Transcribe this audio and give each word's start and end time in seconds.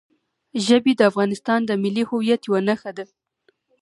ژبې 0.65 0.93
د 0.97 1.01
افغانستان 1.11 1.59
د 1.65 1.71
ملي 1.83 2.03
هویت 2.09 2.41
یوه 2.47 2.59
نښه 2.67 2.91
ده. 2.97 3.05